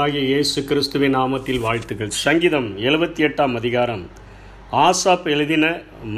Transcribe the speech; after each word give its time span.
ஆண்டவராகிய 0.00 0.28
இயேசு 0.32 0.58
கிறிஸ்துவின் 0.68 1.14
நாமத்தில் 1.16 1.58
வாழ்த்துக்கள். 1.64 2.12
சங்கீதம் 2.26 2.68
எழுபத்தி 2.88 3.22
எட்டாம் 3.26 3.54
அதிகாரம். 3.58 4.04
ஆசாப் 4.84 5.26
எழுதின 5.32 5.64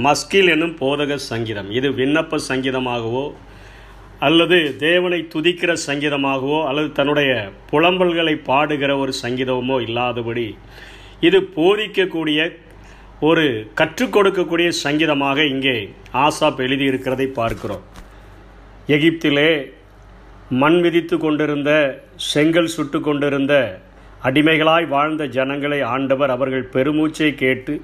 மஸ்கில் 0.04 0.50
என்னும் 0.54 0.74
போதக 0.82 1.16
சங்கீதம். 1.30 1.70
இது 1.78 1.88
விண்ணப்ப 2.00 2.38
சங்கீதமாகவோ 2.48 3.24
அல்லது 4.26 4.58
தேவனை 4.84 5.20
துதிக்கிற 5.34 5.74
சங்கீதமாகவோ 5.88 6.60
அல்லது 6.68 6.88
தன்னுடைய 6.98 7.32
புலம்பல்களை 7.72 8.36
பாடுகிற 8.50 8.92
ஒரு 9.02 9.14
சங்கீதமோ 9.22 9.78
இல்லாதபடி 9.86 10.48
இது 11.28 11.40
போதிக்கக்கூடிய 11.58 12.40
ஒரு 13.30 13.46
கற்றுக் 13.80 14.14
கொடுக்கக்கூடிய 14.16 14.70
சங்கீதமாக 14.84 15.48
இங்கே 15.54 15.76
ஆசாப் 16.26 16.64
எழுதியிருக்கிறதை 16.68 17.30
பார்க்கிறோம். 17.40 17.86
எகிப்திலே 18.96 19.50
மண் 20.52 20.78
விதித்து 20.80 21.16
கொண்டிருந்த 21.18 21.70
செங்கல் 22.24 22.68
சுட்டு 22.68 22.98
கொண்டிருந்த 23.00 23.54
அடிமைகளாய் 24.22 24.86
வாழ்ந்த 24.86 25.22
ஜனங்களை 25.28 25.78
ஆண்டவர் 25.90 26.32
அவர்கள் 26.34 26.66
பெருமூச்சை 26.72 27.30
கேட்டு 27.34 27.74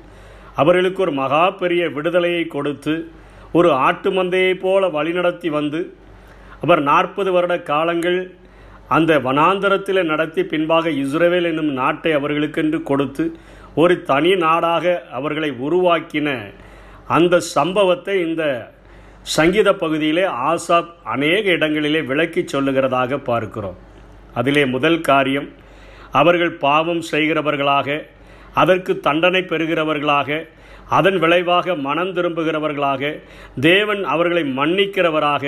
அவர்களுக்கு 0.56 1.00
ஒரு 1.02 1.12
மகா 1.12 1.44
பெரிய 1.54 1.82
விடுதலையை 1.88 2.44
கொடுத்து 2.46 2.94
ஒரு 3.52 3.68
ஆட்டு 3.82 4.10
மந்தையைப் 4.10 4.62
போல 4.62 4.88
வழிநடத்தி 4.88 5.48
வந்து 5.50 5.80
அவர் 6.62 6.82
நாற்பது 6.82 7.30
வருட 7.32 7.54
காலங்கள் 7.62 8.20
அந்த 8.90 9.12
வனாந்தரத்தில் 9.20 10.02
நடத்தி 10.04 10.42
பின்பாக 10.44 10.90
இஸ்ரேவேல் 11.02 11.48
என்னும் 11.50 11.72
நாட்டை 11.72 12.12
அவர்களுக்கென்று 12.12 12.78
கொடுத்து 12.82 13.24
ஒரு 13.74 13.94
தனி 14.02 14.32
நாடாக 14.36 14.84
அவர்களை 15.12 15.50
உருவாக்கின 15.60 16.28
அந்த 17.08 17.34
சம்பவத்தை 17.52 18.14
இந்த 18.20 18.44
சங்கீத 19.34 19.68
பகுதியிலே 19.74 20.24
ஆசாப் 20.50 20.90
அநேக 21.14 21.44
இடங்களிலே 21.56 22.00
விளக்கி 22.10 22.42
சொல்லுகிறதாக 22.52 23.18
பார்க்கிறோம். 23.24 23.78
அதிலே 24.34 24.62
முதல் 24.66 25.00
காரியம் 25.00 25.48
அவர்கள் 26.20 26.52
பாவம் 26.66 27.02
செய்கிறவர்களாக 27.10 27.88
அதற்கு 28.54 28.92
தண்டனை 29.00 29.42
பெறுகிறவர்களாக 29.50 30.38
அதன் 30.96 31.18
விளைவாக 31.18 31.74
மனம் 31.86 32.12
திரும்புகிறவர்களாக 32.16 33.02
தேவன் 33.60 34.02
அவர்களை 34.04 34.44
மன்னிக்கிறவராக 34.58 35.44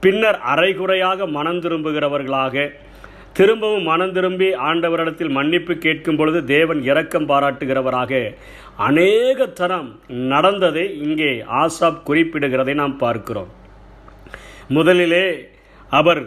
பின்னர் 0.00 0.38
அரைகுறையாக 0.52 1.26
மனம் 1.36 1.60
திரும்புகிறவர்களாக 1.60 2.54
திரும்பவும் 3.38 3.82
மனம் 3.82 4.12
திரும்பி 4.12 4.46
ஆண்டவரிடத்தில் 4.68 5.30
மன்னிப்பு 5.30 5.74
கேட்கும் 5.74 6.16
பொழுது 6.16 6.44
தேவன் 6.44 6.80
இரக்கம் 6.82 7.28
பாராட்டுகிறவராக 7.28 8.34
அநேக 8.86 9.46
தரம் 9.60 9.90
நடந்ததை 10.08 10.84
இங்கே 11.02 11.44
ஆசாப் 11.60 12.00
குறிப்பிடுகிறதை 12.06 12.74
நாம் 12.74 12.96
பார்க்கிறோம். 12.96 13.50
முதலிலே 14.68 15.24
அவர் 15.90 16.22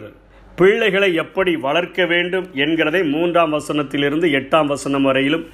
பிள்ளைகளை 0.56 1.14
எப்படி 1.14 1.56
வளர்க்க 1.56 2.06
வேண்டும் 2.06 2.46
என்கிறதை 2.54 3.02
மூன்றாம் 3.10 3.52
வசனத்திலிருந்து 3.52 4.30
எட்டாம் 4.38 4.66
வசனம் 4.66 5.02
வரையிலும் 5.02 5.46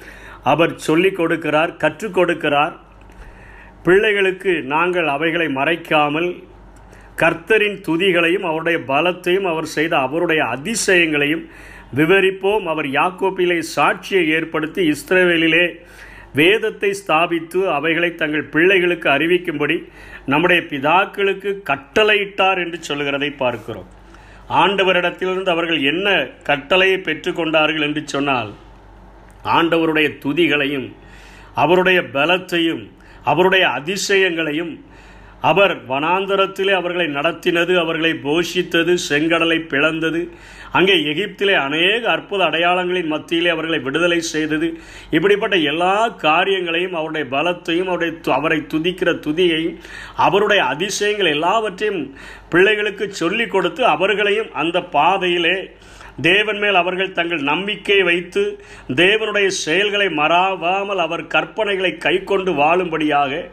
அவர் 0.43 0.77
சொல்லிக் 0.87 1.19
கொடுக்கிறார் 1.19 1.77
கற்றுக் 1.77 2.17
கொடுக்கிறார். 2.17 2.73
பிள்ளைகளுக்கு 3.83 4.53
நாங்கள் 4.75 5.07
அவைகளை 5.07 5.47
மறைக்காமல் 5.47 6.29
கர்த்தரின் 7.21 7.77
துதிகளையும் 7.87 8.45
அவருடைய 8.49 8.79
பலத்தையும் 8.87 9.47
அவர் 9.51 9.67
செய்த 9.75 9.93
அவருடைய 9.97 10.41
அதிசயங்களையும் 10.55 11.43
விவரிப்போம். 11.99 12.65
அவர் 12.65 12.87
யாக்கோப்பிலே 12.99 13.57
சாட்சியை 13.75 14.23
ஏற்படுத்தி 14.37 14.81
இஸ்ரேவேலிலே 14.93 15.65
வேதத்தை 16.33 16.89
ஸ்தாபித்து 16.99 17.59
அவைகளை 17.75 18.09
தங்கள் 18.15 18.49
பிள்ளைகளுக்கு 18.53 19.07
அறிவிக்கும்படி 19.09 19.77
நம்முடைய 20.25 20.61
பிதாக்களுக்கு 20.71 21.51
கட்டளையிட்டார் 21.71 22.59
என்று 22.63 22.79
சொல்கிறதை 22.87 23.29
பார்க்கிறோம். 23.37 23.89
ஆண்டவரிடத்திலிருந்து 24.63 25.51
அவர்கள் 25.55 25.81
என்ன 25.81 26.07
கட்டளையை 26.43 26.97
பெற்றுக்கொண்டார்கள் 27.07 27.85
என்று 27.87 28.01
சொன்னால் 28.05 28.51
ஆண்டவருடைய 29.55 30.07
துதிகளையும் 30.23 30.87
அவருடைய 31.63 31.99
பலத்தையும் 32.15 32.83
அவருடைய 33.23 33.63
அதிசயங்களையும் 33.77 34.71
அவர் 35.41 35.85
வனாந்தரத்திலே 35.87 36.73
அவர்களை 36.73 37.05
நடத்தினது 37.07 37.77
அவர்களை 37.77 38.11
போஷித்தது 38.23 38.93
செங்கடலை 39.09 39.57
பிளந்தது. 39.67 40.29
அங்கே 40.71 40.93
எகிப்திலே 40.93 41.53
அநேக 41.53 42.11
அற்புத 42.11 42.43
அடையாளங்களின் 42.43 43.07
மத்தியிலே 43.07 43.49
அவர்களை 43.49 43.79
விடுதலை 43.79 44.19
செய்தது. 44.19 44.77
இப்படிப்பட்ட 45.09 45.55
எல்லா 45.55 46.07
காரியங்களையும் 46.07 46.93
அவருடைய 46.93 47.27
பலத்தையும் 47.31 47.85
அவருடைய 47.85 48.13
அவரை 48.31 48.59
துதிக்கிற 48.73 49.11
துதியையும் 49.27 49.77
அவருடைய 50.15 50.63
அதிசயங்கள் 50.63 51.27
எல்லாவற்றையும் 51.27 52.01
பிள்ளைகளுக்கு 52.49 53.11
சொல்லிக் 53.11 53.51
கொடுத்து 53.51 53.85
அவர்களையும் 53.85 54.51
அந்த 54.53 54.81
பாதையிலே 54.81 55.69
தேவன் 56.21 56.59
மேல் 56.59 56.75
அவர்கள் 56.75 57.11
தங்கள் 57.11 57.41
நம்பிக்கையை 57.41 58.03
வைத்து 58.03 58.59
தேவனுடைய 58.95 59.47
செயல்களை 59.47 60.07
மறாவாமல் 60.07 60.95
அவர் 60.95 61.27
கற்பனைகளை 61.27 61.97
கை 61.97 62.23
கொண்டு 62.23 62.51
வாழும்படியாக 62.51 63.49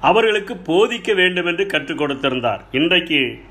அவர்களுக்கு 0.00 0.54
போதிக்க 0.54 1.14
வேண்டும் 1.14 1.46
என்று 1.46 1.66
கற்றுக் 1.66 2.00
கொடுத்திருந்தார். 2.00 2.60
இன்றைக்கு 2.70 3.42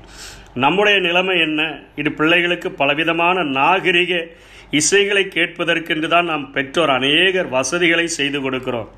நம்முடைய 0.54 0.98
நிலைமை 0.98 1.40
என்ன? 1.40 1.78
இது 1.96 2.12
பிள்ளைகளுக்கு 2.12 2.70
பலவிதமான 2.70 3.42
நாகரிக 3.42 4.26
இசைகளை 4.70 5.24
கேட்பதற்கென்று 5.24 6.08
தான் 6.08 6.24
நாம் 6.24 6.52
பெற்றோர் 6.52 6.90
அநேகர் 6.90 7.48
வசதிகளை 7.48 8.06
செய்து 8.06 8.50
கொடுக்கிறோம். 8.50 8.88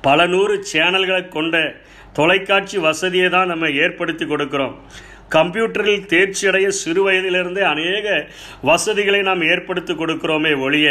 பல 0.00 0.26
நூறு 0.26 0.64
சேனல்களை 0.72 1.28
கொண்ட 1.28 1.74
தொலைக்காட்சி 2.18 2.78
வசதியை 2.88 3.28
தான் 3.36 3.50
நம்ம 3.52 3.70
ஏற்படுத்தி 3.84 4.24
கொடுக்கிறோம். 4.24 4.76
கம்ப்யூட்டரில் 5.36 6.08
தேர்ச்சி 6.12 6.44
அடைய 6.48 6.66
சிறு 6.80 7.02
வயதிலிருந்தே 7.06 7.62
அநேக 7.70 8.06
வசதிகளை 8.70 9.20
நாம் 9.28 9.42
ஏற்படுத்தி 9.52 9.94
கொடுக்கிறோமே 9.94 10.52
ஒழிய 10.66 10.88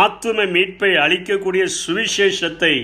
ஆத்தும 0.00 0.40
மீட்பை 0.54 0.90
அளிக்கக்கூடிய 1.04 1.64
சுவிசேஷத்தை 1.80 2.74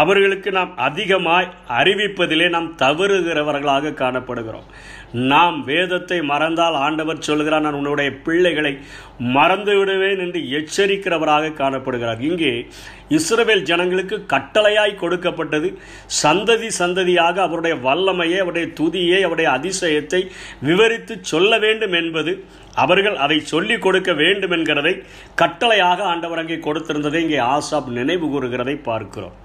அவர்களுக்கு 0.00 0.50
நாம் 0.58 0.72
அதிகமாய் 0.88 1.48
அறிவிப்பதிலே 1.78 2.46
நாம் 2.54 2.68
தவறுகிறவர்களாக 2.82 3.94
காணப்படுகிறோம். 4.02 4.68
நாம் 5.12 5.64
வேதத்தை 5.64 6.20
மறந்தால் 6.22 6.74
ஆண்டவர் 6.74 7.18
சொல்கிறார் 7.18 7.62
நான் 7.62 7.74
உன்னுடைய 7.74 8.10
பிள்ளைகளை 8.10 8.78
மறந்து 9.18 9.78
விடுவேன் 9.78 10.18
என்று 10.18 10.40
எச்சரிக்கிறவராக 10.58 11.52
காணப்படுகிறார். 11.52 12.20
இங்கே 12.20 12.66
இஸ்ரவேல் 13.10 13.62
ஜனங்களுக்கு 13.62 14.24
கட்டளையாய் 14.34 14.94
கொடுக்கப்பட்டது. 14.94 15.78
சந்ததி 16.22 16.68
சந்ததியாக 16.78 17.36
அவருடைய 17.36 17.76
வல்லமையை 17.76 18.38
அவருடைய 18.38 18.68
துதியை 18.80 19.20
அவருடைய 19.20 19.50
அதிசயத்தை 19.50 20.22
விவரித்து 20.60 21.16
சொல்ல 21.22 21.58
வேண்டும் 21.58 21.92
என்பது 21.92 22.44
அவர்கள் 22.74 23.16
அதை 23.16 23.40
சொல்லிக் 23.40 23.82
கொடுக்க 23.82 24.12
வேண்டும் 24.12 24.50
என்கிறதை 24.50 25.02
கட்டளையாக 25.36 26.00
ஆண்டவர் 26.12 26.38
அங்கே 26.38 26.54
கொடுத்திருந்ததை 26.54 27.14
இங்கே 27.14 27.38
ஆசாப் 27.38 27.86
நினைவு 27.86 28.26
கூறுகிறதை 28.26 28.82
பார்க்கிறோம். 28.82 29.36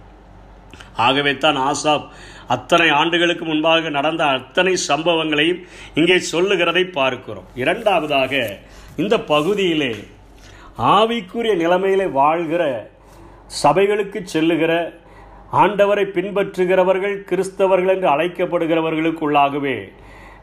ஆகவே 0.95 1.37
தான் 1.37 1.55
ஆசாப் 1.55 2.09
அத்தனை 2.47 2.89
ஆண்டுகளுக்கு 2.89 3.45
முன்பாக 3.45 3.89
நடந்த 3.89 4.25
அத்தனை 4.25 4.73
சம்பவங்களையும் 4.87 5.63
இங்கே 5.95 6.19
சொல்லுகிறதை 6.19 6.83
பார்க்கிறோம். 6.83 7.45
இரண்டாவதாக 7.55 8.57
இந்த 8.97 9.19
பகுதியிலே 9.19 9.95
ஆவிக்குரிய 10.77 11.55
நிலைமையிலே 11.55 12.07
வாழ்கிற 12.07 12.91
சபைகளுக்கு 13.63 14.21
செல்லுகிற 14.23 15.01
ஆண்டவரை 15.51 16.05
பின்பற்றுகிறவர்கள் 16.15 17.17
கிறிஸ்தவர்கள் 17.29 17.93
என்று 17.95 18.09
அழைக்கப்படுகிறவர்களுக்குள்ளாகவே 18.09 19.91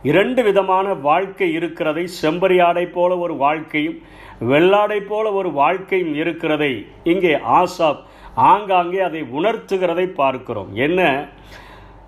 இரண்டு 0.03 0.43
விதமான 0.43 0.95
வாழ்க்கை 0.95 1.53
இருக்கிறதை 1.53 2.09
செம்பரியாடை 2.23 2.93
போல 2.93 3.19
ஒரு 3.19 3.35
வாழ்க்கையும் 3.35 4.03
வெள்ளாடை 4.41 5.01
போல 5.01 5.33
ஒரு 5.33 5.53
வாழ்க்கையும் 5.53 6.15
இருக்கிறதை 6.15 6.87
இங்கே 7.05 7.39
ஆசாப் 7.39 8.03
ஆங்காங்கே 8.35 9.01
அதை 9.01 9.23
உணர்த்துகிறதை 9.23 10.07
பார்க்கிறோம். 10.07 10.75
என்ன? 10.75 11.29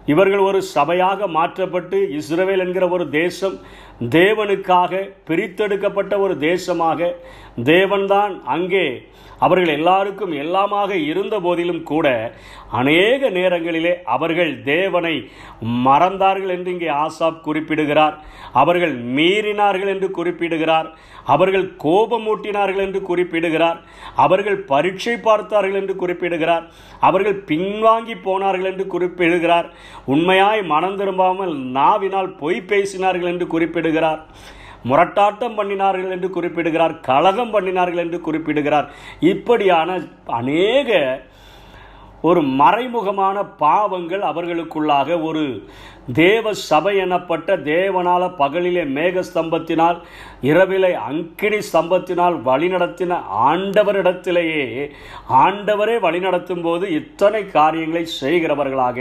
இவர்கள் 0.06 0.42
ஒரு 0.42 0.60
சபையாக 0.74 1.26
மாற்றப்பட்டு 1.28 1.98
இஸ்ரேல் 2.12 2.58
என்கிற 2.58 2.84
ஒரு 2.88 3.04
தேசம் 3.10 3.56
தேவனுக்காக 4.08 5.10
பிரித்தெடுக்கப்பட்ட 5.26 6.18
ஒரு 6.18 6.34
தேசமாக 6.34 7.14
தேவன்தான் 7.56 8.42
அங்கே 8.42 9.10
அவர்கள் 9.38 9.68
எல்லாருக்கும் 9.68 10.32
எல்லாமாக 10.32 10.90
இருந்த 10.90 11.40
போதிலும் 11.40 11.82
கூட 11.82 12.34
அநேக 12.70 13.28
நேரங்களிலே 13.28 14.02
அவர்கள் 14.04 14.62
தேவனை 14.62 15.30
மறந்தார்கள் 15.62 16.48
என்று 16.48 16.72
இங்கே 16.72 16.88
ஆசாப் 16.88 17.40
குறிப்பிடுகிறார். 17.40 18.18
அவர்கள் 18.52 19.04
மீறினார்கள் 19.04 19.86
என்று 19.86 20.10
குறிப்பிடுகிறார். 20.10 20.94
அவர்கள் 21.24 21.72
கோபமூட்டினார்கள் 21.84 22.76
என்று 22.76 23.02
குறிப்பிடுகிறார். 23.02 23.80
அவர்கள் 24.14 24.58
பரீட்சை 24.58 25.16
பார்த்தார்கள் 25.16 25.74
என்று 25.74 25.96
குறிப்பிடுகிறார். 25.96 26.70
அவர்கள் 27.00 27.44
பின்வாங்கி 27.46 28.16
போனார்கள் 28.22 28.64
என்று 28.64 28.86
குறிப்பிடுகிறார். 28.86 29.72
உண்மையாய் 30.04 30.62
மனம் 30.62 30.98
திரும்பாமல் 30.98 31.54
நாவினால் 31.54 32.36
பொய் 32.36 32.62
பேசினார்கள் 32.68 33.30
என்று 33.32 33.46
குறிப்பிடுகிறார். 33.46 33.91
முரட்டாட்டம் 34.84 35.58
பண்ணினார்கள் 35.58 36.10
என்று 36.10 36.30
குறிப்பிடுகிறார் 36.30 37.00
கலகம் 37.00 37.52
பண்ணினார்கள் 37.54 38.02
என்று 38.04 38.20
குறிப்பிடுகிறார். 38.20 38.88
இப்படியான 39.20 39.98
அநேக 40.26 40.90
ஒரு 42.20 42.40
மறைமுகமான 42.42 43.36
பாவங்கள் 43.56 44.22
அவர்களுக்குள்ளாக 44.22 45.22
ஒரு 45.22 45.42
தேவ 46.12 46.52
சபை 46.52 46.96
எனப்பட்ட 46.96 47.56
தேவனால 47.56 48.28
பகலிலே 48.38 48.84
மேக 48.88 49.24
ஸ்தம்பத்தினால் 49.32 49.98
இரவிலே 50.40 50.92
அங்கினி 51.08 51.58
ஸ்தம்பத்தினால் 51.72 52.36
வழிநடத்தின 52.42 53.18
ஆண்டவரிடத்திலேயே 53.50 54.90
ஆண்டவரே 55.42 55.96
வழிநடத்தும் 56.00 56.62
போது 56.62 56.90
இத்தனை 56.90 57.42
காரியங்களை 57.50 58.06
செய்கிறவர்களாக 58.20 58.98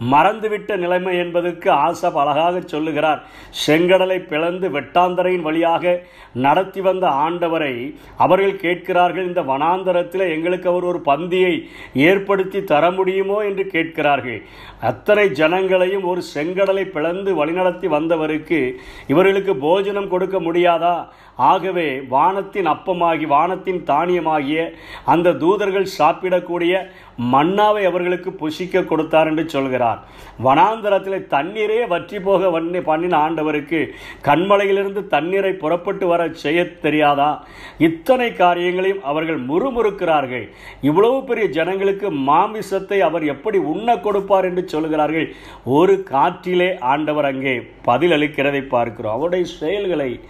மறந்துவிட்ட 0.00 0.76
நிலைமை 0.76 1.18
என்பதற்கு 1.18 1.70
ஆசப் 1.70 2.18
அழகாக 2.22 2.60
சொல்லுகிறார். 2.60 3.22
செங்கடலை 3.66 4.18
பிளந்து 4.26 4.68
வெட்டாந்தரையின் 4.68 5.46
வழியாக 5.48 6.02
நடத்தி 6.32 6.80
வந்த 6.80 7.06
ஆண்டவரை 7.08 7.94
அவர்கள் 8.16 8.56
கேட்கிறார்கள் 8.56 9.26
இந்த 9.26 9.42
வனாந்தரத்தில் 9.42 10.24
எங்களுக்கு 10.34 10.68
அவர் 10.68 10.84
ஒரு 10.84 11.00
பந்தியை 11.06 11.54
ஏற்படுத்தி 11.94 12.64
தர 12.64 12.90
முடியுமோ 12.90 13.44
என்று 13.44 13.66
கேட்கிறார்கள். 13.66 14.42
அத்தனை 14.80 15.26
ஜனங்களையும் 15.40 16.02
ஒரு 16.02 16.22
செங்கடலை 16.34 16.84
பிளந்து 16.84 17.44
வழிநடத்தி 17.44 17.88
வந்தவருக்கு 17.88 18.80
இவர்களுக்கு 19.06 19.56
போஜனம் 19.56 20.08
கொடுக்க 20.08 20.38
முடியாதா? 20.40 20.96
ஆகவே 21.36 22.00
வானத்தின் 22.08 22.66
அப்பமாகி 22.66 23.26
வானத்தின் 23.26 23.84
தானியமாகிய 23.84 24.72
அந்த 25.04 25.32
தூதர்கள் 25.32 25.94
சாப்பிடக்கூடிய 25.98 26.90
மன்னாவை 27.18 27.82
அவர்களுக்கு 27.84 28.30
புஷிக்க 28.40 28.84
கொடுத்தார் 28.84 29.26
என்று 29.26 29.48
சொல்கிறார். 29.48 30.00
வனாந்தரத்தில் 30.46 31.26
தண்ணீரே 31.34 31.86
வற்றி 31.86 32.20
போக 32.20 32.50
வண்ணி 32.50 32.80
பண்ணின 32.80 33.16
ஆண்டவருக்கு 33.28 33.80
கண்மலையிலிருந்து 34.28 35.06
தண்ணீரை 35.06 35.52
புறப்பட்டு 35.52 36.06
வர 36.06 36.28
செய்ய 36.32 36.64
தெரியாதா? 36.86 37.30
இத்தனை 37.78 38.32
காரியங்களையும் 38.32 39.02
அவர்கள் 39.02 39.40
முறுமுறுக்கிறார்கள். 39.50 40.46
இவ்வளவு 40.80 41.24
பெரிய 41.24 41.48
ஜனங்களுக்கு 41.48 42.10
மாமிசத்தை 42.10 42.98
அவர் 42.98 43.24
எப்படி 43.24 43.58
உண்ண 43.58 43.96
கொடுப்பார் 43.96 44.44
என்று 44.44 44.68
சொல்கிறார்கள். 44.68 45.28
ஒரு 45.64 45.96
காற்றிலே 46.10 46.78
ஆண்டவர் 46.78 47.24
அங்கே 47.24 47.54
பதில் 47.82 48.10
அளிக்கிறதை 48.10 48.62
பார்க்கிறோம். 48.68 49.14
அவருடைய 49.14 49.44
செயல்களை 49.44 50.20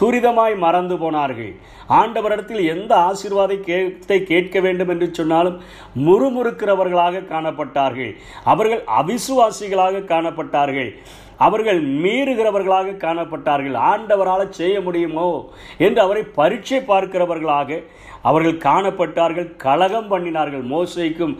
துரிதமாய் 0.00 0.56
மறந்து 0.56 0.98
போனார்கள். 0.98 1.52
ஆண்டவரிடத்தில் 1.88 2.62
எந்த 2.74 2.92
ஆசீர்வாதத்தை 2.96 4.22
கேட்க 4.22 4.60
வேண்டும் 4.60 4.88
என்று 4.88 5.08
சொன்னாலும் 5.12 5.60
முறுமுறுக்கிறவர்களாக 6.06 7.24
காணப்பட்டார்கள். 7.32 8.16
அவர்கள் 8.44 8.84
அவிசுவாசிகளாக 9.00 10.04
காணப்பட்டார்கள். 10.12 10.90
அவர்கள் 11.46 11.80
மீறுகிறவர்களாக 12.04 12.94
காணப்பட்டார்கள். 13.04 13.76
ஆண்டவரால் 13.90 14.56
செய்ய 14.60 14.76
முடியுமோ? 14.86 15.28
என்று 15.86 16.00
அவரை 16.06 16.22
பரீட்சை 16.38 16.80
பார்க்கிறவர்களாக 16.90 17.70
அவர்கள் 18.30 18.62
காணப்பட்டார்கள். 18.66 19.48
கலகம் 19.66 20.10
பண்ணினார்கள். 20.10 20.64
மோசைக்கும் 20.74 21.34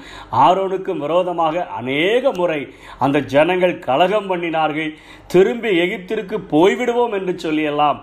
ஆரோனுக்கும் 0.47 1.03
விரோதமாக 1.05 1.65
அநேக 1.81 2.33
முறை 2.41 2.61
அந்த 2.99 3.19
ஜனங்கள் 3.35 3.77
கலகம் 3.89 4.29
பண்ணினார்கள். 4.31 4.91
திரும்பி 5.27 5.73
எகிப்திற்கு 5.85 6.39
போய்விடுவோம் 6.55 7.15
என்று 7.19 7.35
சொல்லியெல்லாம் 7.45 8.01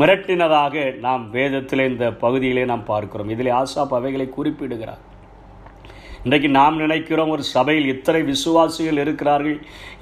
மிரட்டினதாக 0.00 0.84
நாம் 1.06 1.24
வேதத்தில் 1.30 1.88
இந்த 1.90 2.04
பகுதியிலே 2.24 2.64
நாம் 2.64 2.88
பார்க்கிறோம். 2.92 3.32
இதில் 3.34 3.56
ஆசாப் 3.60 3.96
அவைகளை 3.98 4.28
குறிப்பிடுகிறார். 4.28 5.02
இன்றைக்கு 6.26 6.48
நாம் 6.48 6.76
நினைக்கிறோம் 6.82 7.32
ஒரு 7.32 7.42
சபையில் 7.54 7.88
இத்தனை 7.92 8.20
விசுவாசிகள் 8.28 9.00
இருக்கிறார்கள். 9.02 9.56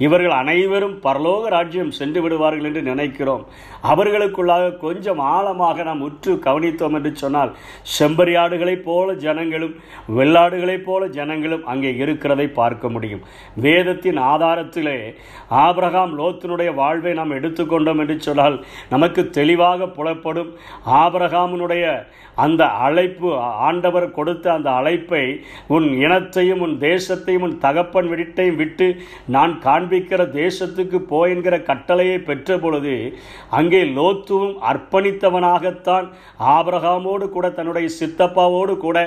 இவர்கள் 0.05 0.35
அனைவரும் 0.41 0.93
பரலோக 1.05 1.49
ராஜ்யம் 1.53 1.89
சென்று 1.97 2.19
விடுவார்கள் 2.21 2.67
என்று 2.69 2.81
நினைக்கிறோம். 2.89 3.43
அவர்களுக்குள்ளாக 3.91 4.69
கொஞ்சம் 4.85 5.21
ஆழமாக 5.33 5.83
நாம் 5.89 6.05
உற்று 6.07 6.33
கவனித்தோம் 6.45 6.95
என்று 6.99 7.11
சொன்னால் 7.23 7.51
செம்பரியாடுகளைப் 7.97 8.85
போல 8.87 9.17
ஜனங்களும் 9.25 9.75
வெள்ளாடுகளைப் 10.19 10.87
போல 10.87 11.11
ஜனங்களும் 11.19 11.67
அங்கே 11.73 11.93
இருக்கிறதை 12.05 12.47
பார்க்க 12.61 12.93
முடியும். 12.95 13.25
வேதத்தின் 13.67 14.21
ஆதாரத்திலே 14.31 14.97
ஆபிரகாம் 15.65 16.17
லோத்தினுடைய 16.21 16.71
வாழ்வை 16.81 17.13
நாம் 17.21 17.37
எடுத்துக்கொண்டோம் 17.41 18.01
என்று 18.05 18.17
சொன்னால் 18.29 18.57
நமக்கு 18.95 19.23
தெளிவாக 19.39 19.91
புலப்படும் 19.99 20.51
ஆபிரகாமனுடைய 21.03 21.85
அந்த 22.43 22.63
அழைப்பு 22.85 23.29
ஆண்டவர் 23.67 24.05
கொடுத்த 24.11 24.45
அந்த 24.53 24.69
அழைப்பை 24.79 25.21
உன் 25.75 25.87
இனத்தையும் 26.13 26.63
உன் 26.65 26.73
தேசத்தையும் 26.79 27.45
உன் 27.47 27.55
தகப்பன் 27.65 28.09
வீட்டையும் 28.13 28.59
விட்டு 28.61 28.87
நான் 29.35 29.53
காண்பிக்கிற 29.65 30.21
தேசத்துக்கு 30.41 30.97
போ 31.11 31.19
என்கிற 31.33 31.55
கட்டளையை 31.69 32.17
பெற்ற 32.29 32.57
பொழுது 32.63 32.95
அங்கே 33.59 33.81
லோத்துவும் 33.97 34.55
அர்ப்பணித்தவனாகத்தான் 34.71 36.07
ஆபரகாமோடு 36.55 37.27
கூட 37.35 37.45
தன்னுடைய 37.59 37.89
சித்தப்பாவோடு 37.99 38.75
கூட 38.85 38.97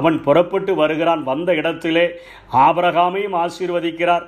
அவன் 0.00 0.16
புறப்பட்டு 0.26 0.72
வருகிறான். 0.82 1.22
வந்த 1.30 1.50
இடத்திலே 1.60 2.06
ஆபரகாமையும் 2.66 3.36
ஆசீர்வதிக்கிறார். 3.44 4.24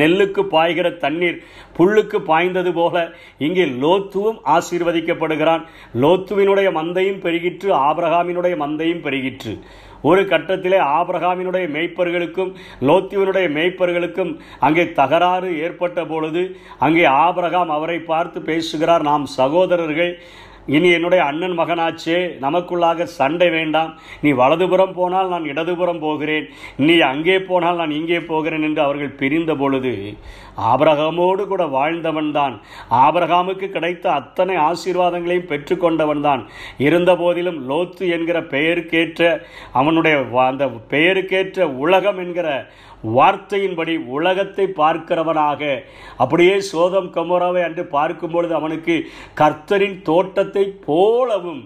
நெல்லுக்கு 0.00 0.42
பாய்கிற 0.52 0.88
தண்ணீர் 1.02 1.38
புல்லுக்கு 1.76 2.18
பாய்ந்தது 2.28 2.70
போல 2.78 3.02
இங்கே 3.46 3.64
லோத்துவும் 3.82 4.38
ஆசீர்வதிக்கப்படுகிறான். 4.56 5.62
லோத்துவினுடைய 6.02 6.68
மந்தையும் 6.78 7.20
பெருகிற்று 7.24 7.68
ஆபிரகாமினுடைய 7.88 8.54
மந்தையும் 8.62 9.04
பெருகிற்று. 9.06 9.52
ஒரு 10.08 10.22
கட்டத்திலே 10.30 10.78
ஆபிரகாமினுடைய 10.98 11.66
மேய்ப்பர்களுக்கும் 11.76 12.50
லோத்தியனுடைய 12.88 13.46
மேய்ப்பர்களுக்கும் 13.58 14.32
அங்கே 14.66 14.84
தகராறு 15.00 15.50
ஏற்பட்ட 15.66 16.00
பொழுது 16.12 16.42
அங்கே 16.86 17.04
ஆபிரகாம் 17.26 17.74
அவரை 17.76 17.98
பார்த்து 18.12 18.40
பேசுகிறார். 18.50 19.04
நாம் 19.10 19.24
சகோதரர்கள் 19.40 20.12
இனி 20.66 20.88
என்னுடைய 20.96 21.24
அண்ணன் 21.30 21.56
மகனாச்சே 21.60 22.18
நமக்குள்ளாக 22.44 23.06
சண்டை 23.18 23.48
வேண்டாம். 23.56 23.90
நீ 24.24 24.30
வலதுபுறம் 24.42 24.94
போனால் 24.98 25.32
நான் 25.34 25.50
இடதுபுறம் 25.52 26.02
போகிறேன். 26.04 26.46
நீ 26.86 26.94
அங்கே 27.10 27.36
போனால் 27.50 27.80
நான் 27.82 27.96
இங்கே 28.00 28.20
போகிறேன் 28.30 28.66
என்று 28.68 28.82
அவர்கள் 28.86 29.18
பிரிந்த 29.20 29.54
பொழுது 29.62 29.94
ஆபரகாமோடு 30.72 31.44
கூட 31.52 31.62
வாழ்ந்தவன் 31.76 32.32
தான். 32.38 32.54
ஆபரகாமுக்கு 33.04 33.68
கிடைத்த 33.76 34.06
அத்தனை 34.20 34.56
ஆசீர்வாதங்களையும் 34.68 35.50
பெற்றுக்கொண்டவன் 35.52 36.24
தான். 36.28 36.42
இருந்த 36.86 37.10
போதிலும் 37.22 37.58
லோத்து 37.70 38.04
என்கிற 38.16 38.40
பெயருக்கேற்ற 38.54 39.22
அவனுடைய 39.80 40.16
அந்த 40.50 40.66
பெயருக்கேற்ற 40.94 41.66
உலகம் 41.84 42.20
என்கிற 42.24 42.48
வார்த்தையின்படி 43.16 43.94
உலகத்தை 44.16 44.66
பார்க்கிறவனாக. 44.80 45.62
அப்படியே 46.16 46.56
சோதம் 46.70 47.10
கமோராவை 47.16 47.62
அன்று 47.64 47.84
பார்க்கும் 47.96 48.34
பொழுது 48.34 48.54
அவனுக்கு 48.54 48.96
கர்த்தரின் 49.40 49.98
தோட்டத்தை 50.02 50.64
போலவும் 50.88 51.62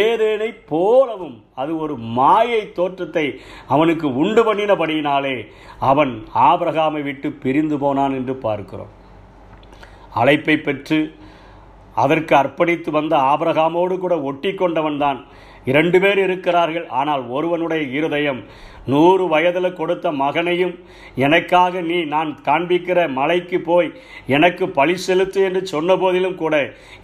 ஏதேனை 0.00 0.48
போலவும் 0.72 1.36
அது 1.54 1.72
ஒரு 1.78 1.94
மாயை 2.18 2.62
தோற்றத்தை 2.78 3.26
அவனுக்கு 3.66 4.06
உண்டு 4.22 4.42
பண்ணினபடியினாலே 4.42 5.36
அவன் 5.90 6.12
ஆபிரகாமை 6.48 7.02
விட்டு 7.02 7.28
பிரிந்து 7.44 7.76
போனான் 7.78 8.16
என்று 8.18 8.34
பார்க்கிறோம். 8.46 8.92
அழைப்பை 10.14 10.56
பெற்று 10.56 10.98
அதற்கு 11.96 12.34
அர்ப்பணித்து 12.36 12.90
வந்த 12.90 13.14
ஆபிரகாமோடு 13.30 13.94
கூட 13.98 14.14
ஒட்டி 14.20 14.50
கொண்டவன் 14.54 14.98
தான் 14.98 15.18
இரண்டு 15.64 15.98
பேர் 16.00 16.20
இருக்கிறார்கள் 16.26 16.86
ஆனால் 17.00 17.22
ஒருவனுடைய 17.28 17.82
இருதயம் 17.98 18.40
நூறு 18.86 19.28
வயதில் 19.28 19.72
கொடுத்த 19.72 20.12
மகனையும் 20.12 20.74
எனக்காக 21.16 21.80
நீ 21.80 22.04
நான் 22.04 22.40
காண்பிக்கிற 22.44 23.08
மலைக்கு 23.10 23.60
போய் 23.60 23.88
எனக்கு 24.28 24.68
பழி 24.70 24.96
செலுத்து 24.98 25.40
என்று 25.44 25.66
சொன்ன 25.66 25.96
போதிலும் 25.96 26.34
கூட 26.34 26.54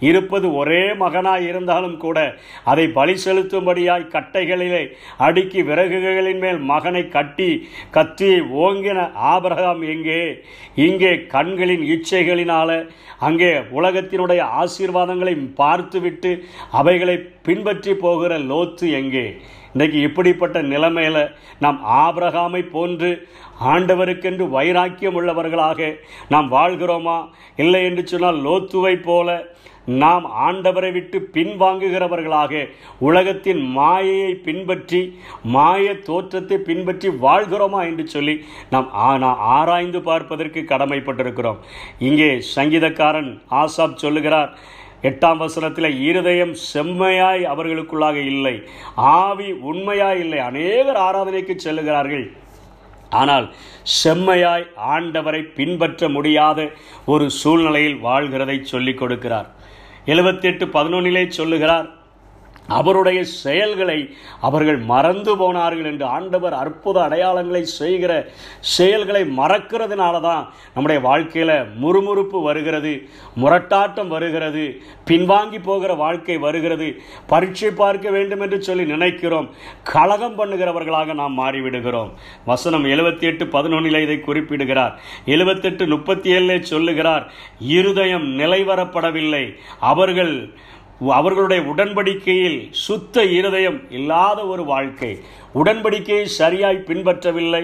இருப்பது 0.01 0.53
ஒரே 0.53 0.93
மகனாய் 0.95 1.47
இருந்தாலும் 1.47 1.97
கூட 1.97 2.17
அதை 2.63 2.87
பலி 2.91 3.13
செலுத்தும்படியாய் 3.25 4.11
கட்டைகளிலே 4.11 4.83
அடுக்கி 5.17 5.61
விறகுகளின் 5.61 6.39
மேல் 6.39 6.57
மகனை 6.67 7.09
கட்டி 7.09 7.49
கத்தியை 7.91 8.39
ஓங்கின 8.59 8.99
ஆபரகம் 9.27 9.83
எங்கே? 9.87 10.21
இங்கே 10.81 11.13
கண்களின் 11.27 11.85
இச்சைகளினால 11.93 12.71
அங்கே 13.19 13.51
உலகத்தினுடைய 13.71 14.41
ஆசீர்வாதங்களை 14.61 15.33
பார்த்துவிட்டு 15.55 16.31
அவைகளை 16.71 17.15
பின்பற்றி 17.41 17.93
போகிற 17.97 18.37
லோத்து 18.49 18.87
எங்கே? 18.93 19.27
இன்றைக்கு 19.73 20.01
இப்படிப்பட்ட 20.01 20.61
நிலைமையில் 20.61 21.27
நாம் 21.59 21.85
ஆபிரகாமை 21.85 22.69
போன்று 22.69 23.27
ஆண்டவருக்கென்று 23.65 24.49
வைராக்கியம் 24.49 25.21
உள்ளவர்களாக 25.21 25.95
நாம் 26.29 26.51
வாழ்கிறோமா? 26.51 27.29
இல்லை 27.55 27.83
என்று 27.83 28.07
சொன்னால் 28.07 28.35
லோத்துவை 28.35 29.01
போல 29.03 29.43
நாம் 29.85 30.31
ஆண்டவரை 30.47 30.91
விட்டு 30.91 31.29
பின்வாங்குகிறவர்களாக 31.33 32.69
உலகத்தின் 32.99 33.61
மாயையை 33.69 34.35
பின்பற்றி 34.35 35.19
மாய 35.43 35.95
தோற்றத்தை 35.95 36.57
பின்பற்றி 36.57 37.09
வாழ்கிறோமா 37.09 37.83
என்று 37.83 38.07
சொல்லி 38.07 38.45
நாம் 38.69 38.91
ஆனா- 38.93 39.35
ஆராய்ந்து 39.35 40.01
பார்ப்பதற்கு 40.01 40.65
கடமைப்பட்டிருக்கிறோம். 40.67 41.57
இங்கே 41.99 42.43
சங்கீதக்காரன் 42.55 43.39
ஆசாப் 43.51 43.95
சொல்லுகிறார் 43.95 44.57
எட்டாம் 45.07 45.37
வசனத்தில் 45.37 45.89
இருதயம் 46.01 46.53
செம்மையாய் 46.73 47.43
அவர்களுக்குள்ளாக 47.45 48.15
இல்லை 48.33 48.55
ஆவி 48.95 49.51
உண்மையாய் 49.51 50.19
இல்லை. 50.19 50.39
அநேகர் 50.39 50.95
ஆராதனைக்கு 50.95 51.55
செல்லுகிறார்கள். 51.63 52.25
ஆனால் 53.09 53.53
செம்மையாய் 54.03 54.65
ஆண்டவரை 54.93 55.41
பின்பற்ற 55.55 56.09
முடியாத 56.09 56.69
ஒரு 57.05 57.29
சூழ்நிலையில் 57.29 57.99
வாழ்கிறதை 58.03 58.61
சொல்லிக் 58.61 59.01
கொடுக்கிறார். 59.01 59.47
எழுபத்தி 60.05 60.43
எட்டு 60.43 60.65
பதினொன்னிலே 60.65 61.27
சொல்லுகிறார் 61.27 61.87
அவருடைய 62.67 63.23
செயல்களை 63.23 64.15
அவர்கள் 64.41 64.77
மறந்து 64.77 65.37
போனார்கள் 65.37 65.85
என்று 65.85 66.05
ஆண்டவர் 66.05 66.53
அற்புத 66.53 67.01
அடையாளங்களை 67.07 67.61
செய்கிற 67.61 68.11
செயல்களை 68.59 69.21
மறக்கிறதுனால 69.37 70.21
தான் 70.21 70.53
நம்முடைய 70.73 71.01
வாழ்க்கையில் 71.01 71.53
முறுமுறுப்பு 71.81 72.43
வருகிறது 72.43 73.09
முரட்டாட்டம் 73.43 74.07
வருகிறது 74.07 74.81
பின்வாங்கி 75.05 75.63
போகிற 75.63 75.93
வாழ்க்கை 75.93 76.37
வருகிறது. 76.37 77.01
பரீட்சை 77.27 77.71
பார்க்க 77.71 78.09
வேண்டும் 78.09 78.41
என்று 78.41 78.63
சொல்லி 78.63 78.85
நினைக்கிறோம். 78.85 79.49
கலகம் 79.83 80.37
பண்ணுகிறவர்களாக 80.39 81.13
நாம் 81.13 81.39
மாறிவிடுகிறோம். 81.39 82.09
வசனம் 82.45 82.85
எழுபத்தி 82.85 83.21
எட்டு 83.21 83.45
பதினொன்றில் 83.45 84.01
இதை 84.01 84.19
குறிப்பிடுகிறார். 84.19 84.99
எழுபத்தெட்டு 85.25 85.87
முப்பத்தி 85.87 86.31
ஏழிலே 86.31 86.61
சொல்லுகிறார் 86.61 87.31
இருதயம் 87.59 88.39
நிலைவரப்படவில்லை. 88.39 89.55
அவர்கள் 89.79 90.55
அவர்களுடைய 90.99 91.73
உடன்படிக்கையில் 91.75 92.67
சுத்த 92.71 93.23
இருதயம் 93.23 93.91
இல்லாத 93.91 94.45
ஒரு 94.45 94.65
வாழ்க்கை. 94.65 95.19
உடன்படிக்கையை 95.55 96.27
சரியாய் 96.41 96.85
பின்பற்றவில்லை. 96.87 97.63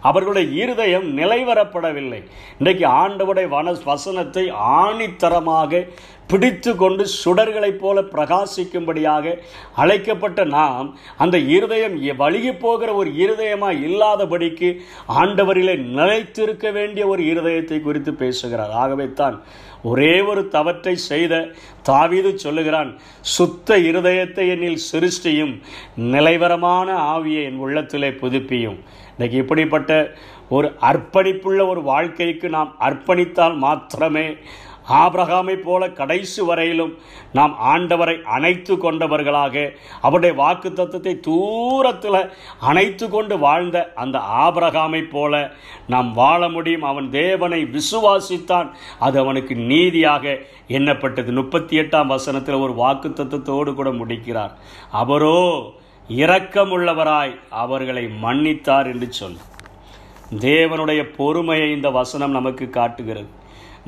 அவர்களுடைய 0.00 0.46
இருதயம் 0.62 1.06
நிலைவரப்படவில்லை. 1.18 2.20
இன்றைக்கு 2.58 2.86
ஆண்டவுடைய 3.02 3.48
வன 3.48 3.76
வசனத்தை 3.84 4.44
ஆணித்தரமாக 4.80 5.86
பிடித்து 6.30 6.76
கொண்டு 6.76 7.04
சுடர்களைப் 7.22 7.80
போல 7.80 8.00
பிரகாசிக்கும்படியாக 8.00 9.34
அழைக்கப்பட்ட 9.82 10.44
நாம் 10.44 10.98
அந்த 11.16 11.36
இருதயம் 11.38 11.96
வழுகி 12.22 12.52
போகிற 12.52 12.94
ஒரு 12.94 13.10
இருதயமாக 13.24 13.82
இல்லாதபடிக்கு 13.88 14.70
ஆண்டவரிலே 15.22 15.74
நிலைத்திருக்க 15.98 16.70
வேண்டிய 16.70 17.06
ஒரு 17.06 17.22
இருதயத்தை 17.32 17.82
குறித்து 17.82 18.14
பேசுகிறார். 18.14 18.70
ஆகவே 18.70 19.08
தான் 19.12 19.42
ஒரே 19.82 20.14
ஒரு 20.30 20.48
தவற்றை 20.48 20.96
செய்த 20.96 21.34
தாவீது 21.82 22.30
சொல்லுகிறான் 22.38 22.90
சுத்த 23.20 23.76
இருதயத்தை 23.78 24.44
என்னில் 24.54 24.84
சிருஷ்டியும் 24.90 25.52
நிலைவரமான 25.96 26.88
ஆவிய 27.14 27.33
என் 27.42 27.56
உள்ளத்திலே 27.56 28.10
புதுப்பியும். 28.10 28.78
இன்றைக்கு 29.10 29.38
இப்படிப்பட்ட 29.38 30.12
ஒரு 30.48 30.76
அர்ப்பணிப்புள்ள 30.80 31.68
ஒரு 31.68 31.82
வாழ்க்கைக்கு 31.82 32.48
நாம் 32.48 32.76
அர்ப்பணித்தால் 32.80 33.56
மாத்திரமே 33.56 34.36
ஆபிரகாமை 34.88 35.54
போல 35.54 35.90
கடைசி 35.90 36.42
வரையிலும் 36.42 36.98
நாம் 37.32 37.58
ஆண்டவரை 37.64 38.22
அணைத்து 38.22 38.78
கொண்டவர்களாக 38.78 39.72
அவருடைய 40.00 40.34
வாக்கு 40.34 40.72
தத்துவத்தை 40.72 41.20
தூரத்தில் 41.20 42.30
அணைத்து 42.60 43.08
கொண்டு 43.08 43.38
வாழ்ந்த 43.38 43.92
அந்த 43.94 44.18
ஆபிரகாமை 44.18 45.02
போல 45.10 45.52
நாம் 45.86 46.12
வாழ 46.12 46.48
முடியும். 46.48 46.82
அவன் 46.82 47.10
தேவனை 47.10 47.60
விசுவாசித்தான். 47.64 48.70
அது 48.98 49.18
அவனுக்கு 49.18 49.54
நீதியாக 49.54 50.38
எண்ணப்பட்டது. 50.68 51.32
முப்பத்தி 51.32 51.78
எட்டாம் 51.78 52.06
வசனத்தில் 52.06 52.62
ஒரு 52.64 52.74
வாக்கு 52.74 53.08
தத்துவத்தோடு 53.08 53.74
கூட 53.74 53.90
முடிக்கிறார். 53.90 54.58
அவரோ 54.90 55.38
இரக்கமுள்ளவராய் 56.08 57.38
அவர்களை 57.50 58.08
மன்னித்தார் 58.08 58.86
என்று 58.86 59.12
சொல். 59.12 59.36
தேவனுடைய 60.30 61.14
பொறுமையை 61.16 61.70
இந்த 61.70 61.90
வசனம் 61.90 62.30
நமக்கு 62.30 62.70
காட்டுகிறது. 62.70 63.26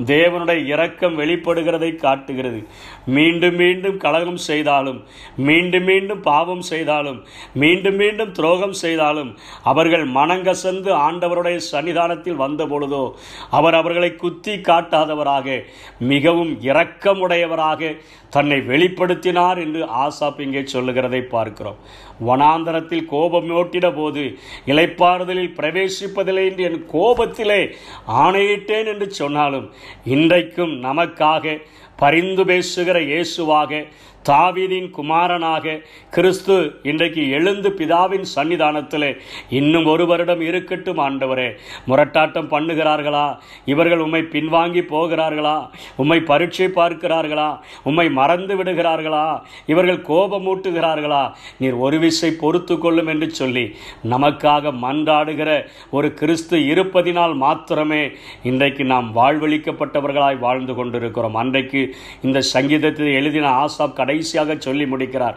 தேவனுடைய 0.05 0.65
இரக்கம் 0.65 1.19
வெளிப்படுகிறதை 1.19 1.95
காட்டுகிறது. 1.95 2.67
மீண்டும் 3.05 3.55
மீண்டும் 3.55 3.97
கலகம் 3.97 4.41
செய்தாலும் 4.49 5.03
மீண்டும் 5.35 5.83
மீண்டும் 5.83 6.21
பாவம் 6.21 6.61
செய்தாலும் 6.61 7.25
மீண்டும் 7.53 7.95
மீண்டும் 7.95 8.31
துரோகம் 8.31 8.73
செய்தாலும் 8.73 9.37
அவர்கள் 9.63 10.05
மனங்கசந்து 10.07 10.91
ஆண்டவருடைய 11.07 11.59
சன்னிதானத்தில் 11.71 12.41
வந்த 12.43 12.65
பொழுதோ 12.65 13.11
அவர் 13.49 13.73
அவர்களை 13.73 14.15
குத்தி 14.15 14.55
காட்டாதவராக 14.55 15.63
மிகவும் 15.99 16.61
இரக்கமுடையவராக 16.61 17.95
தன்னை 18.29 18.57
வெளிப்படுத்தினார் 18.59 19.59
என்று 19.63 19.85
ஆசாப் 19.85 20.39
இங்கே 20.39 20.65
சொல்லுகிறதை 20.65 21.21
பார்க்கிறோம். 21.21 21.77
வனாந்தரத்தில் 22.25 23.05
கோபம் 23.05 23.49
ஓட்டிட 23.49 23.95
போது 23.95 24.37
இலைப்பாறுதலில் 24.65 25.53
பிரவேசிப்பதில்லை 25.57 26.43
என்று 26.49 26.63
என் 26.63 26.85
கோபத்திலே 26.93 27.73
ஆணையிட்டேன் 28.07 28.85
என்று 28.85 29.11
சொன்னாலும் 29.11 29.71
இன்றைக்கும் 30.05 30.73
நமக்காக 30.79 31.55
பரிந்து 31.95 32.45
பேசுகிற 32.45 32.97
இயேசுவாக 33.01 33.79
தாவீதின் 34.27 34.89
குமாரனாக 34.89 35.81
கிறிஸ்து 36.09 36.79
இன்றைக்கு 36.83 37.29
எழுந்து 37.29 37.69
பிதாவின் 37.69 38.25
சன்னிதானத்தில் 38.35 39.19
இன்னும் 39.49 39.85
ஒரு 39.85 40.05
வருடம் 40.05 40.41
இருக்கட்டும் 40.41 40.97
ஆண்டவரே. 40.97 41.57
முரட்டாட்டம் 41.87 42.49
பண்ணுகிறார்களா? 42.51 43.37
இவர்கள் 43.65 43.99
உம்மை 43.99 44.21
பின்வாங்கி 44.21 44.81
போகிறார்களா? 44.91 45.69
உம்மை 45.95 46.19
பரீட்சை 46.19 46.65
பார்க்கிறார்களா? 46.65 47.59
உம்மை 47.83 48.09
மறந்து 48.09 48.63
விடுகிறார்களா? 48.63 49.41
இவர்கள் 49.65 50.01
கோபமூட்டுகிறார்களா? 50.01 51.31
நீர் 51.57 51.73
ஒரு 51.73 51.99
விசை 51.99 52.31
பொறுத்து 52.39 52.77
கொள்ளும் 52.77 53.07
என்று 53.07 53.29
சொல்லி 53.29 53.75
நமக்காக 54.09 54.73
மன்றாடுகிற 54.81 55.67
ஒரு 55.89 56.13
கிறிஸ்து 56.13 56.57
இருப்பதினால் 56.57 57.35
மாத்திரமே 57.35 58.11
இன்றைக்கு 58.43 58.83
நாம் 58.83 59.15
வாழ்வழிக்கப்பட்டவர்களாய் 59.15 60.39
வாழ்ந்து 60.39 60.75
கொண்டிருக்கிறோம். 60.75 61.35
அன்றைக்கு 61.35 61.95
இந்த 62.21 62.41
சங்கீதத்தில் 62.41 63.13
எழுதின 63.13 63.65
ஆசாப் 63.65 63.93
கடை 63.93 64.16
கடைசியாக 64.17 64.55
சொல்லி 64.65 64.85
முடிக்கிறார். 64.91 65.35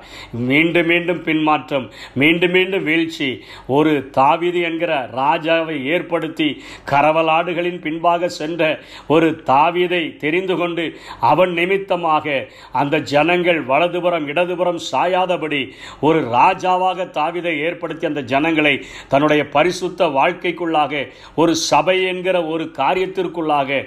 மீண்டும் 0.48 0.88
மீண்டும் 0.90 1.20
பின்மாற்றம் 1.26 1.86
மீண்டும் 2.20 2.54
மீண்டும் 2.56 2.84
வீழ்ச்சி. 2.88 3.28
ஒரு 3.76 3.92
தாவிது 4.18 4.60
என்கிற 4.68 4.92
ராஜாவை 5.20 5.76
ஏற்படுத்தி 5.94 6.48
கரவலாடுகளின் 6.90 7.80
பின்பாக 7.86 8.28
சென்ற 8.40 8.62
ஒரு 9.14 9.28
தாவிதை 9.50 10.02
தெரிந்து 10.22 10.54
கொண்டு 10.60 10.84
அவன் 11.30 11.52
நிமித்தமாக 11.58 12.36
அந்த 12.82 13.00
ஜனங்கள் 13.12 13.60
வலதுபுறம் 13.70 14.28
இடதுபுறம் 14.32 14.80
சாயாதபடி 14.90 15.62
ஒரு 16.08 16.20
ராஜாவாக 16.36 17.08
தாவிதை 17.18 17.54
ஏற்படுத்தி 17.66 18.06
அந்த 18.10 18.22
ஜனங்களை 18.32 18.74
தன்னுடைய 19.12 19.42
பரிசுத்த 19.56 20.08
வாழ்க்கைக்குள்ளாக 20.18 21.04
ஒரு 21.42 21.52
சபை 21.68 21.98
என்கிற 22.12 22.36
ஒரு 22.52 22.66
காரியத்திற்குள்ளாக 22.80 23.80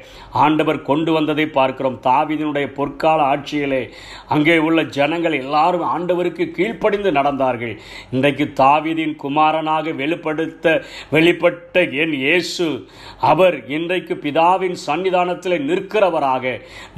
ஆண்டவர் 0.45 0.81
கொண்டு 0.91 1.11
வந்ததை 1.17 1.47
பார்க்கிறோம். 1.59 1.99
தாவிதனுடைய 2.09 2.67
பொற்கால 2.79 3.19
ஆட்சியிலே 3.33 3.81
அங்கே 4.35 4.55
உள்ள 4.67 4.72
ஜனங்கள் 4.81 5.33
எல்லாரும் 5.33 5.85
ஆண்டவருக்கு 5.93 6.45
கீழ்ப்படிந்து 6.57 7.11
நடந்தார்கள். 7.11 7.73
இன்றைக்கு 8.11 8.45
தாவிதின் 8.61 9.15
குமாரனாக 9.15 9.93
வெளிப்படுத்த 10.01 10.65
வெளிப்பட்ட 11.11 11.83
என் 12.03 12.13
இயேசு 12.13 12.67
அவர் 13.31 13.57
இன்றைக்கு 13.67 14.13
பிதாவின் 14.15 14.77
சன்னிதானத்தில் 14.85 15.57
நிற்கிறவராக 15.69 16.53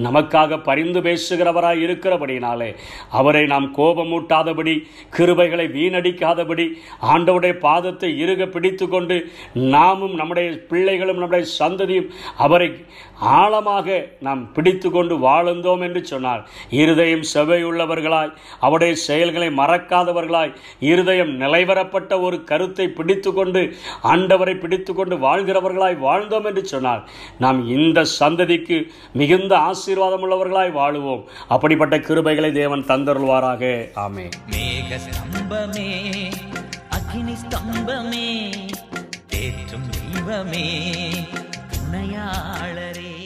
நமக்காக 0.07 0.59
பரிந்து 0.69 1.01
பேசுகிறவராக 1.01 1.83
இருக்கிறபடினாலே 1.85 2.69
அவரை 3.19 3.43
நாம் 3.53 3.67
கோபமூட்டாதபடி 3.77 4.75
கிருபைகளை 5.17 5.67
வீணடிக்காதபடி 5.77 6.67
ஆண்டவுடைய 7.13 7.53
பாதத்தை 7.67 8.09
இறுக 8.23 8.45
பிடித்து 8.45 8.87
கொண்டு 8.87 9.17
நாமும் 9.53 10.15
நம்முடைய 10.15 10.49
பிள்ளைகளும் 10.69 11.17
நம்முடைய 11.17 11.45
சந்ததியும் 11.59 12.09
அவரை 12.37 12.69
ஆழமாக 13.37 13.87
நாம் 14.19 14.41
பிடித்து 14.53 14.87
கொண்டு 14.91 15.15
வாழ்ந்தோம் 15.27 15.81
என்று 15.81 16.01
சொன்னார். 16.05 16.41
இருதயம் 16.69 17.25
உள்ளவர்களாய் 17.71 18.31
அவருடைய 18.59 18.95
செயல்களை 18.95 19.47
மறக்காதவர்களாய் 19.47 20.53
இருதயம் 20.79 21.33
நிலைவரப்பட்ட 21.41 22.19
ஒரு 22.21 22.43
கருத்தை 22.43 22.87
பிடித்து 22.87 23.33
கொண்டு 23.33 23.61
ஆண்டவரை 24.03 24.55
பிடித்து 24.59 24.93
கொண்டு 24.93 25.15
வாழ்கிறவர்களாய் 25.17 25.97
வாழ்ந்தோம் 26.07 26.45
என்று 26.45 26.65
சொன்னார் 26.65 27.03
நாம் 27.39 27.67
இந்த 27.67 28.05
சந்ததிக்கு 28.19 28.79
மிகுந்த 29.13 29.57
ஆசீர்வாதம் 29.57 30.23
உள்ளவர்களாய் 30.25 30.77
வாழுவோம். 30.79 31.23
அப்படிப்பட்ட 31.47 31.97
கிருபைகளை 31.97 32.51
தேவன் 32.51 32.85
தந்தருள்வாராக. 32.87 33.63
ஆமே 34.05 34.25
மேக 34.51 34.99
ஸ்தம்பமே 35.05 35.89
அக்னி 36.97 37.35
ஸ்தம்பமே 37.43 38.27
தேற்றும் 39.33 39.87
தெய்வமே 39.95 40.67
துணையாளரே. 41.71 43.24